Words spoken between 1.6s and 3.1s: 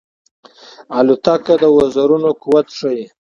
د وزرونو قوت ښيي.